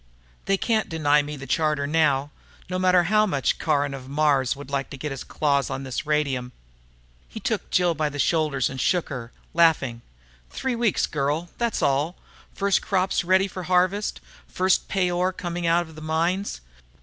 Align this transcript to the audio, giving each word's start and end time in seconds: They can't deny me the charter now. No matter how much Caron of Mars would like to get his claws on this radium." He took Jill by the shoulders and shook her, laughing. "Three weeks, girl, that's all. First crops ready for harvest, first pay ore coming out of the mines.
They 0.45 0.57
can't 0.57 0.89
deny 0.89 1.21
me 1.21 1.35
the 1.37 1.45
charter 1.45 1.85
now. 1.85 2.31
No 2.71 2.79
matter 2.79 3.03
how 3.03 3.27
much 3.27 3.59
Caron 3.59 3.93
of 3.93 4.09
Mars 4.09 4.55
would 4.55 4.71
like 4.71 4.89
to 4.89 4.97
get 4.97 5.11
his 5.11 5.23
claws 5.23 5.69
on 5.69 5.83
this 5.83 6.07
radium." 6.07 6.53
He 7.29 7.39
took 7.39 7.69
Jill 7.69 7.93
by 7.93 8.09
the 8.09 8.17
shoulders 8.17 8.67
and 8.67 8.81
shook 8.81 9.09
her, 9.09 9.31
laughing. 9.53 10.01
"Three 10.49 10.73
weeks, 10.75 11.05
girl, 11.05 11.49
that's 11.59 11.83
all. 11.83 12.17
First 12.51 12.81
crops 12.81 13.23
ready 13.23 13.47
for 13.47 13.61
harvest, 13.61 14.19
first 14.47 14.87
pay 14.87 15.11
ore 15.11 15.31
coming 15.31 15.67
out 15.67 15.87
of 15.87 15.93
the 15.93 16.01
mines. 16.01 16.61